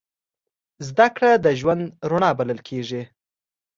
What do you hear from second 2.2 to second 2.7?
بلل